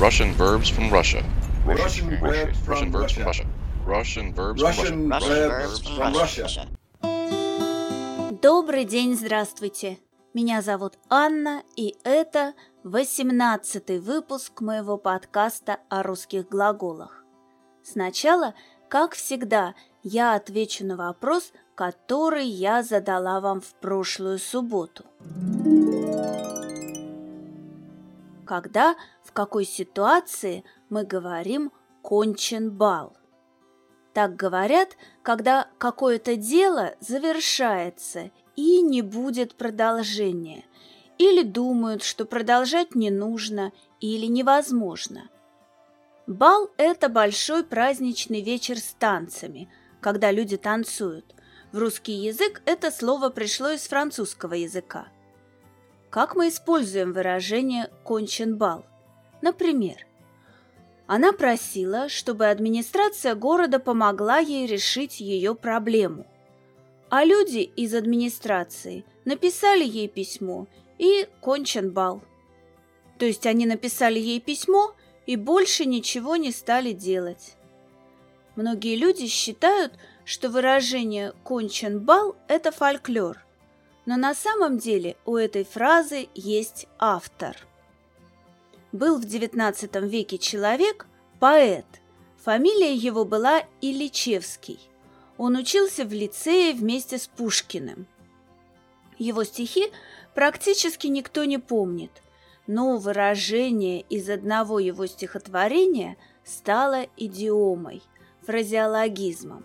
[0.00, 1.24] Russian verbs from Russia.
[1.66, 3.24] Russian verbs Russian from verbs from Russia.
[3.24, 3.46] Russia.
[3.84, 5.48] Russian verbs Russian from Russia.
[5.48, 6.68] verbs from Russia.
[8.40, 9.98] Добрый день, здравствуйте!
[10.34, 17.24] Меня зовут Анна, и это 18 выпуск моего подкаста о русских глаголах.
[17.82, 18.54] Сначала,
[18.88, 19.74] как всегда,
[20.04, 25.06] я отвечу на вопрос, который я задала вам в прошлую субботу.
[28.48, 31.70] Когда, в какой ситуации мы говорим
[32.00, 33.14] «кончен бал»?
[34.14, 40.64] Так говорят, когда какое-то дело завершается и не будет продолжения,
[41.18, 43.70] или думают, что продолжать не нужно
[44.00, 45.28] или невозможно.
[46.26, 49.70] Бал– это большой праздничный вечер с танцами,
[50.00, 51.34] когда люди танцуют.
[51.70, 55.08] В русский язык это слово пришло из французского языка.
[56.10, 58.86] Как мы используем выражение «кончен бал»?
[59.42, 60.06] Например,
[61.06, 66.26] она просила, чтобы администрация города помогла ей решить ее проблему.
[67.10, 70.66] А люди из администрации написали ей письмо
[70.98, 72.22] и кончен бал.
[73.18, 74.94] То есть они написали ей письмо
[75.26, 77.54] и больше ничего не стали делать.
[78.56, 79.92] Многие люди считают,
[80.24, 83.38] что выражение «кончен бал»– это фольклор.
[84.08, 87.56] Но на самом деле у этой фразы есть автор–
[88.92, 91.06] был в XIX веке человек,
[91.40, 91.84] поэт.
[92.38, 94.80] Фамилия его была Ильичевский.
[95.36, 98.06] Он учился в лицее вместе с Пушкиным.
[99.18, 99.92] Его стихи
[100.34, 102.22] практически никто не помнит,
[102.66, 108.02] но выражение из одного его стихотворения стало идиомой,
[108.46, 109.64] фразеологизмом.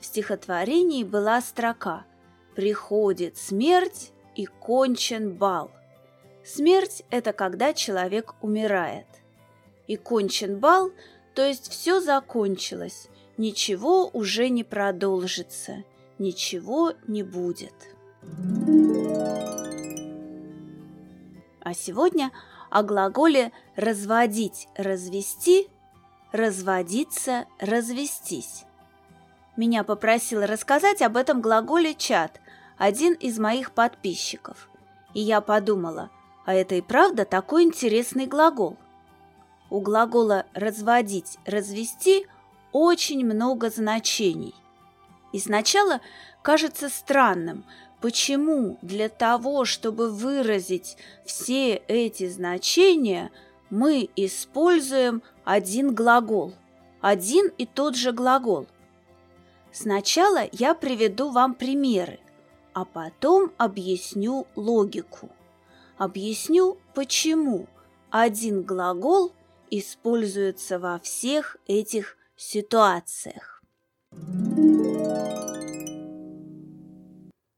[0.00, 2.04] В стихотворении была строка
[2.54, 5.70] «Приходит смерть и кончен бал».
[6.44, 9.06] Смерть– это когда человек умирает.
[9.86, 10.90] И кончен бал,
[11.34, 15.84] то есть все закончилось, ничего уже не продолжится,
[16.18, 17.74] ничего не будет.
[21.60, 22.30] А сегодня
[22.70, 25.68] о глаголе «разводить», «развести»,
[26.30, 28.64] «разводиться», «развестись».
[29.56, 32.40] Меня попросил рассказать об этом глаголе чат,
[32.78, 34.68] один из моих подписчиков.
[35.14, 36.10] И я подумала–
[36.44, 38.76] а это и правда такой интересный глагол.
[39.70, 42.26] У глагола «разводить», «развести»
[42.72, 44.54] очень много значений.
[45.32, 46.00] И сначала
[46.42, 47.64] кажется странным,
[48.00, 53.30] почему для того, чтобы выразить все эти значения,
[53.70, 56.52] мы используем один глагол,
[57.00, 58.66] один и тот же глагол.
[59.72, 62.20] Сначала я приведу вам примеры,
[62.74, 65.30] а потом объясню логику.
[65.96, 67.66] Объясню, почему
[68.10, 69.32] один глагол
[69.70, 73.62] используется во всех этих ситуациях.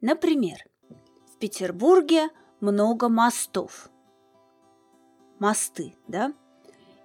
[0.00, 0.58] Например,
[1.32, 2.28] в Петербурге
[2.60, 3.88] много мостов.
[5.38, 6.34] Мосты, да?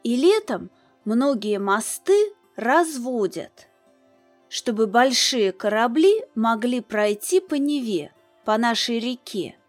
[0.03, 0.69] И летом
[1.05, 3.68] многие мосты разводят,
[4.49, 9.59] чтобы большие корабли могли пройти по Неве, по нашей реке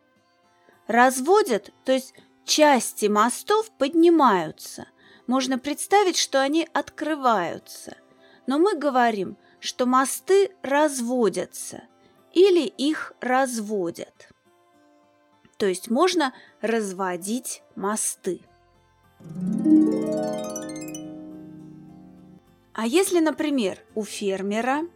[0.90, 2.14] разводят, то есть
[2.44, 4.88] части мостов поднимаются.
[5.26, 7.96] Можно представить, что они открываются.
[8.46, 11.84] Но мы говорим, что мосты разводятся
[12.32, 14.28] или их разводят.
[15.58, 18.40] То есть можно разводить мосты.
[22.80, 24.86] А если, например, у фермера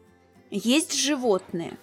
[0.50, 1.76] есть животные,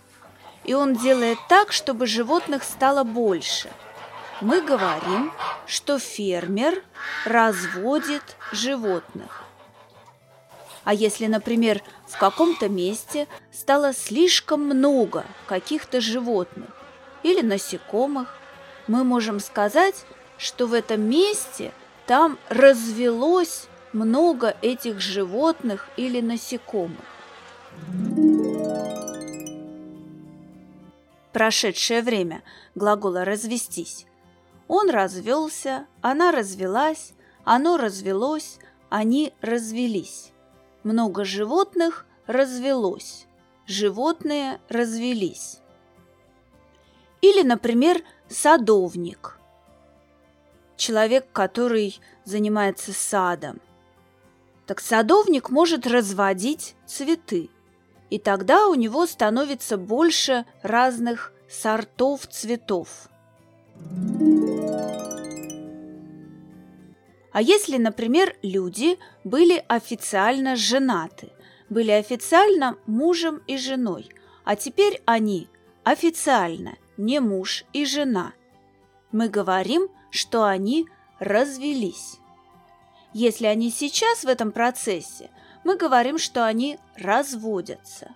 [0.64, 3.70] и он делает так, чтобы животных стало больше–
[4.42, 5.32] мы говорим,
[5.68, 6.84] что фермер
[7.26, 9.44] разводит животных.
[10.84, 16.72] А если, например, в каком-то месте стало слишком много каких-то животных
[17.22, 18.36] или насекомых,
[18.88, 20.06] мы можем сказать,
[20.40, 21.72] что в этом месте
[22.08, 26.99] там развелось много этих животных или насекомых.
[31.34, 32.43] Прошедшее время
[32.76, 34.05] глагола «развестись»
[34.73, 37.11] Он развелся, она развелась,
[37.43, 38.58] оно развелось,
[38.90, 40.32] они развелись.
[40.84, 43.28] Много животных развелось,
[43.67, 45.59] животные развелись.
[47.20, 49.37] Или, например, садовник.
[50.78, 53.59] Человек, который занимается садом.
[54.72, 57.50] Так садовник может разводить цветы,
[58.09, 63.09] и тогда у него становится больше разных сортов цветов.
[67.34, 71.34] А если, например, люди были официально женаты,
[71.70, 74.08] были официально мужем и женой,
[74.46, 75.50] а теперь они
[75.84, 78.32] официально не муж и жена,
[79.12, 80.88] мы говорим, что они
[81.20, 82.21] развелись.
[83.13, 85.29] Если они сейчас в этом процессе,
[85.63, 88.09] мы говорим, что они разводятся.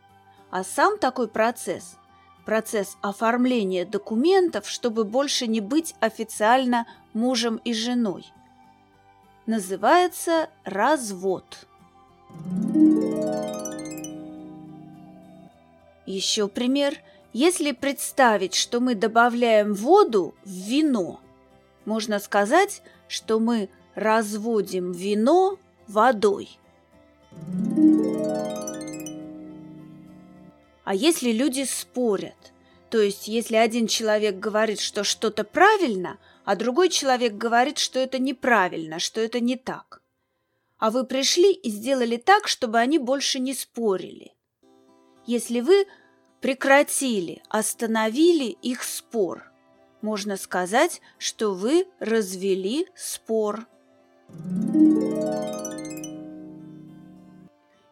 [0.51, 1.97] А сам такой процесс–
[2.45, 8.25] процесс оформления документов, чтобы больше не быть официально мужем и женой–
[9.45, 11.67] называется развод.
[16.05, 16.95] Еще пример.
[17.33, 21.19] Если представить, что мы добавляем воду в вино,
[21.83, 25.57] можно сказать, что мы разводим вино
[25.87, 26.59] водой.
[30.83, 32.53] А если люди спорят,
[32.89, 38.19] то есть если один человек говорит, что что-то правильно, а другой человек говорит, что это
[38.19, 40.01] неправильно, что это не так.
[40.77, 44.33] А вы пришли и сделали так, чтобы они больше не спорили.
[45.25, 45.87] Если вы
[46.41, 49.51] прекратили, остановили их спор,
[50.01, 53.65] можно сказать, что вы развели спор.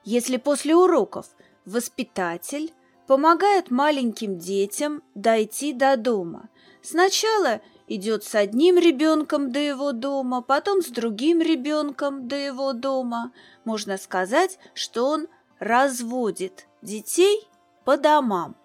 [0.04, 1.28] Если после уроков
[1.66, 2.74] воспитатель
[3.08, 6.50] помогает маленьким детям дойти до дома,
[6.82, 13.32] сначала– идет с одним ребенком до его дома, потом с другим ребенком до его дома.
[13.66, 15.28] Можно сказать, что он
[15.60, 17.48] разводит детей
[17.86, 18.56] по домам.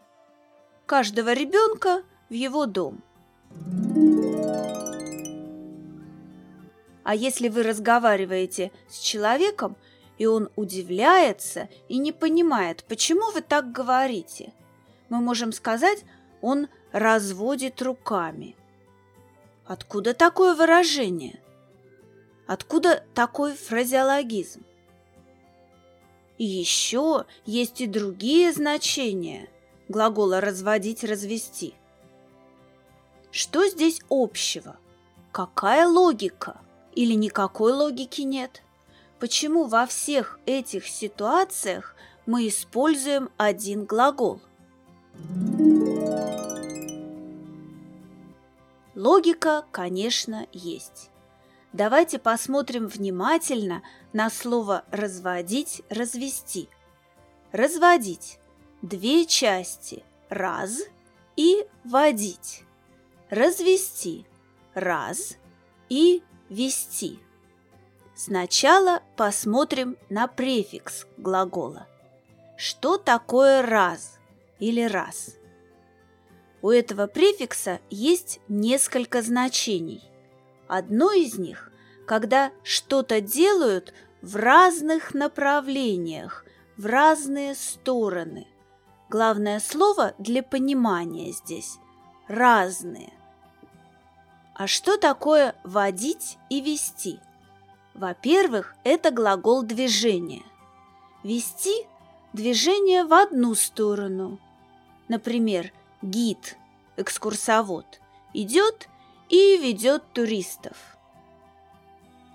[0.87, 3.03] Каждого ребенка в его дом.
[7.09, 9.77] А если вы разговариваете с человеком,
[10.19, 14.53] и он удивляется и не понимает, почему вы так говорите,
[15.09, 16.05] мы можем сказать,
[16.43, 18.57] он разводит руками.
[19.65, 21.41] Откуда такое выражение?
[22.47, 24.67] Откуда такой фразеологизм?
[26.37, 29.49] И еще есть и другие значения
[29.89, 31.73] глагола «разводить», «развести».
[33.31, 34.77] Что здесь общего?
[35.33, 36.61] Какая логика?
[36.99, 38.61] Или никакой логики нет?
[39.21, 41.95] Почему во всех этих ситуациях
[42.27, 44.41] мы используем один глагол?
[48.97, 51.11] Логика, конечно, есть.
[51.73, 56.69] Давайте посмотрим внимательно на слово «разводить», «развести».
[57.53, 58.41] Разводить–
[58.83, 60.81] две части– раз
[61.37, 62.65] и водить.
[63.31, 64.27] Развести–
[64.75, 65.37] раз
[65.89, 67.19] и вести.
[68.15, 71.87] Сначала посмотрим на префикс глагола.
[72.56, 74.19] Что такое раз
[74.59, 75.37] или раз?
[76.61, 80.03] У этого префикса есть несколько значений.
[80.67, 81.71] Одно из них,
[82.06, 86.45] когда что-то делают в разных направлениях,
[86.77, 88.49] в разные стороны.
[89.09, 91.79] Главное слово для понимания здесь–
[92.29, 93.12] разные.
[94.59, 97.21] А что такое водить и вести?
[97.95, 100.43] Во-первых, это глагол движения.
[101.23, 101.87] Вести–
[102.33, 104.41] движение в одну сторону.
[105.07, 105.73] Например,
[106.03, 106.57] гид,
[106.97, 108.01] экскурсовод,
[108.35, 108.89] идет
[109.29, 110.99] и ведет туристов.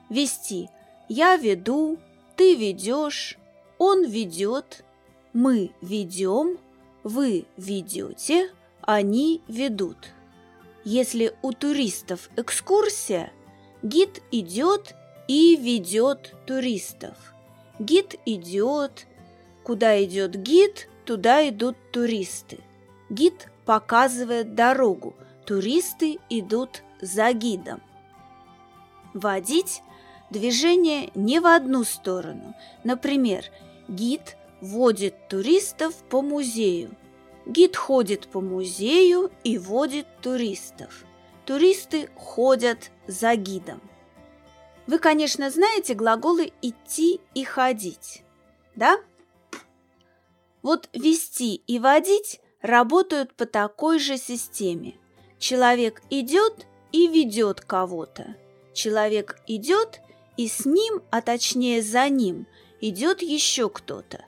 [0.08, 0.70] Вести.
[1.10, 2.00] Я веду,
[2.38, 3.38] ты ведешь,
[3.78, 4.86] он ведет,
[5.34, 6.58] мы ведем,
[7.04, 8.50] вы ведете,
[8.82, 10.14] они ведут.
[10.86, 13.32] Если у туристов экскурсия,
[13.82, 14.96] гид идет
[15.28, 17.16] и ведет туристов.
[17.80, 19.08] Гид идет,
[19.64, 22.60] куда идет гид, туда идут туристы.
[23.10, 27.82] Гид показывает дорогу, туристы идут за гидом.
[29.14, 29.84] Водить
[30.30, 32.56] движение не в одну сторону.
[32.84, 33.46] Например,
[33.88, 36.92] гид водит туристов по музею.
[37.46, 41.04] Гид ходит по музею и водит туристов.
[41.46, 43.82] Туристы ходят за гидом.
[44.88, 48.24] Вы, конечно, знаете глаголы «идти» и «ходить»,
[48.76, 49.00] да?
[50.62, 54.96] Вот «вести» и «водить» работают по такой же системе.
[55.38, 58.36] Человек идет и ведет кого-то.
[58.74, 60.02] Человек идет,
[60.38, 62.48] и с ним, а точнее за ним,
[62.82, 64.26] идет еще кто-то.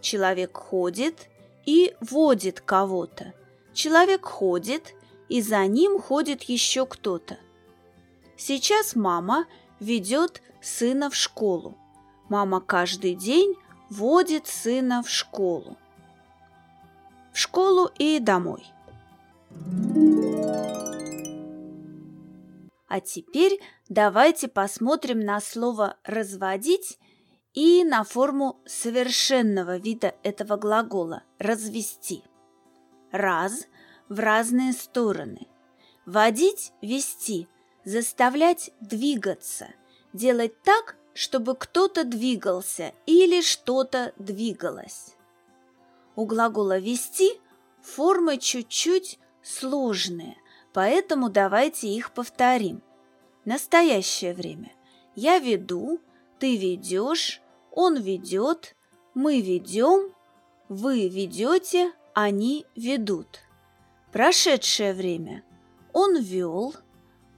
[0.00, 1.28] Человек ходит
[1.66, 3.34] и водит кого-то.
[3.72, 4.94] Человек ходит,
[5.28, 7.38] и за ним ходит еще кто-то.
[8.36, 9.46] Сейчас мама
[9.80, 11.76] ведет сына в школу.
[12.28, 13.54] Мама каждый день
[13.88, 15.76] водит сына в школу
[17.32, 18.64] в школу и домой.
[22.88, 26.98] А теперь давайте посмотрим на слово «разводить»
[27.54, 32.24] и на форму совершенного вида этого глагола «развести».
[33.10, 33.66] Раз–
[34.08, 35.48] в разные стороны.
[36.06, 37.48] Водить– вести,
[37.84, 39.68] заставлять двигаться,
[40.12, 45.14] делать так, чтобы кто-то двигался или что-то двигалось.
[46.16, 47.40] У глагола «вести»
[47.82, 50.36] формы чуть-чуть сложные,
[50.72, 52.82] поэтому давайте их повторим.
[53.44, 54.72] Настоящее время.
[55.14, 56.00] Я веду,
[56.38, 57.41] ты ведешь,
[57.72, 58.76] он ведет,
[59.14, 60.12] мы ведем,
[60.68, 63.40] вы ведете, они ведут.
[64.12, 65.42] Прошедшее время.
[65.92, 66.74] Он вел,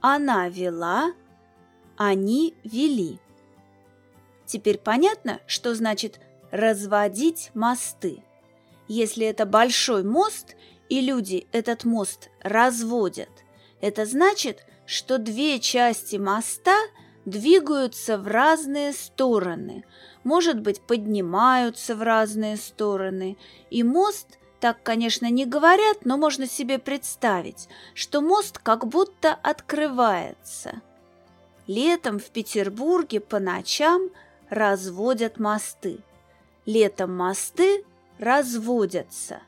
[0.01, 1.13] она вела,
[1.97, 3.19] они вели.
[4.45, 6.19] Теперь понятно, что значит
[6.51, 8.23] разводить мосты.
[8.87, 10.55] Если это большой мост,
[10.89, 13.29] и люди этот мост разводят,
[13.81, 16.75] это значит, что две части моста
[17.25, 19.83] двигаются в разные стороны,
[20.23, 23.37] может быть, поднимаются в разные стороны,
[23.69, 30.81] и мост– так, конечно, не говорят, но можно себе представить, что мост как будто открывается.
[31.67, 34.09] Летом в Петербурге по ночам
[34.49, 35.99] разводят мосты.
[36.65, 37.83] Летом мосты
[38.17, 39.41] разводятся.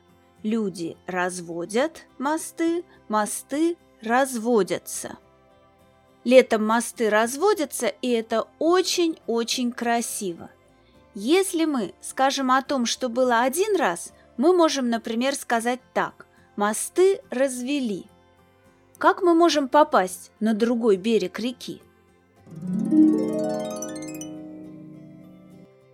[0.44, 5.18] Люди разводят мосты, мосты разводятся.
[6.28, 10.50] Летом мосты разводятся, и это очень-очень красиво.
[11.14, 17.22] Если мы скажем о том, что было один раз, мы можем, например, сказать так «мосты
[17.30, 18.04] развели».
[18.98, 21.80] Как мы можем попасть на другой берег реки?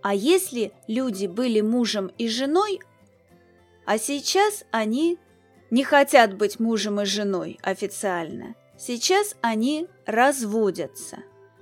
[0.01, 2.81] А если люди были мужем и женой,
[3.85, 5.17] а сейчас они
[5.71, 11.17] не хотят быть мужем и женой официально, сейчас они разводятся.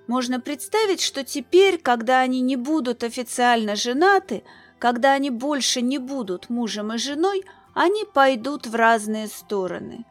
[0.07, 4.43] Можно представить, что теперь, когда они не будут официально женаты,
[4.79, 7.43] когда они больше не будут мужем и женой,
[7.73, 10.05] они пойдут в разные стороны.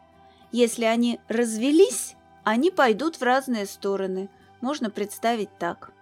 [0.50, 4.28] Если они развелись, они пойдут в разные стороны.
[4.60, 5.92] Можно представить так.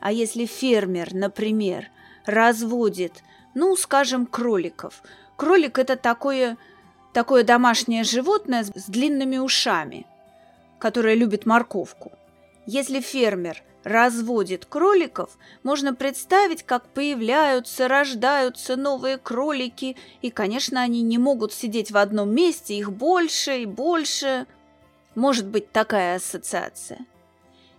[0.00, 1.88] А если фермер, например,
[2.26, 3.22] разводит,
[3.54, 5.02] ну, скажем, кроликов.
[5.36, 6.58] Кролик– это такое,
[7.14, 10.06] такое домашнее животное с длинными ушами,
[10.78, 12.12] которое любит морковку.
[12.66, 21.16] Если фермер разводит кроликов, можно представить, как появляются, рождаются новые кролики, и, конечно, они не
[21.16, 24.46] могут сидеть в одном месте, их больше и больше.
[25.14, 27.06] Может быть такая ассоциация.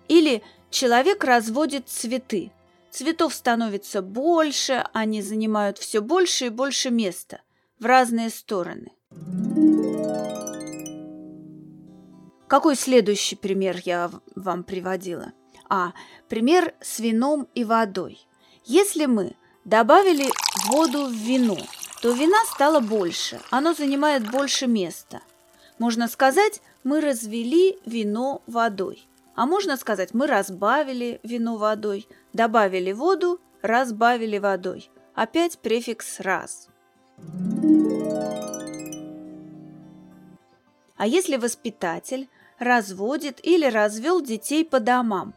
[0.07, 0.41] Или
[0.75, 2.51] Человек разводит цветы.
[2.91, 7.39] Цветов становится больше, они занимают все больше и больше места
[7.79, 8.91] в разные стороны.
[12.47, 15.33] Какой следующий пример я вам приводила?
[15.67, 15.93] А,
[16.29, 18.27] пример с вином и водой.
[18.63, 20.27] Если мы добавили
[20.67, 21.57] воду в вино,
[22.01, 25.21] то вина стало больше, оно занимает больше места.
[25.79, 29.07] Можно сказать, мы развели вино водой.
[29.35, 34.89] А можно сказать, мы разбавили вино водой, добавили воду, разбавили водой.
[35.13, 36.69] Опять префикс «раз».
[40.97, 45.33] А если воспитатель разводит или развел детей по домам?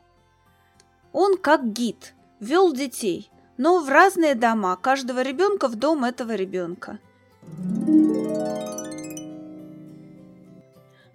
[1.12, 6.98] Он как гид, вел детей, но в разные дома, каждого ребенка в дом этого ребенка.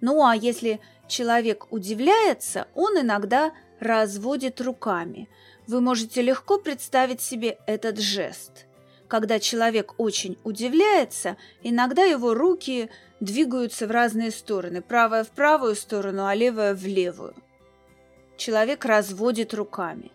[0.02, 5.30] Ну а если человек удивляется, он иногда разводит руками.
[5.66, 8.66] Вы можете легко представить себе этот жест.
[9.08, 16.26] Когда человек очень удивляется, иногда его руки двигаются в разные стороны, правая в правую сторону,
[16.26, 17.34] а левая в левую.
[18.36, 20.10] Человек разводит руками.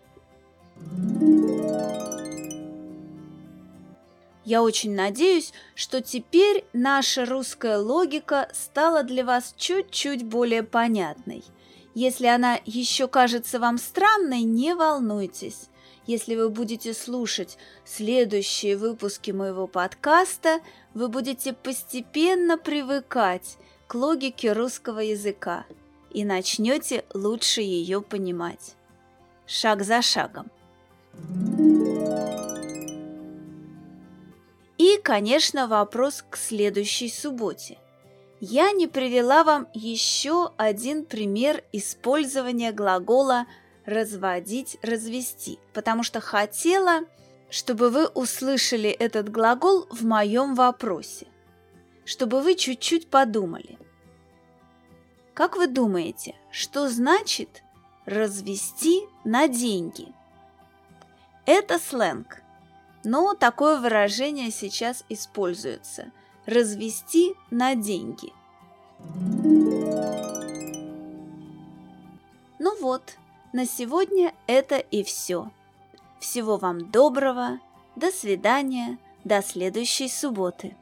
[4.44, 11.44] Я очень надеюсь, что теперь наша русская логика стала для вас чуть-чуть более понятной.
[11.94, 15.69] Если она еще кажется вам странной, не волнуйтесь.
[16.06, 20.60] Если вы будете слушать следующие выпуски моего подкаста,
[20.94, 25.64] вы будете постепенно привыкать к логике русского языка
[26.10, 28.74] и начнете лучше ее понимать.
[29.46, 30.50] Шаг за шагом.
[34.78, 37.78] И, конечно, вопрос к следующей субботе.
[38.40, 43.44] Я не привела вам еще один пример использования глагола
[43.86, 47.00] «разводить», «развести», потому что хотела,
[47.50, 51.26] чтобы вы услышали этот глагол в моем вопросе,
[52.04, 53.78] чтобы вы чуть-чуть подумали.
[55.34, 57.62] Как вы думаете, что значит
[58.04, 60.12] развести на деньги?
[61.46, 62.42] Это сленг,
[63.04, 66.12] но такое выражение сейчас используется–
[66.46, 68.32] развести на деньги.
[72.58, 73.16] Ну вот,
[73.52, 75.50] на сегодня это и все.
[76.20, 77.58] Всего вам доброго,
[77.96, 80.76] до свидания, до следующей субботы.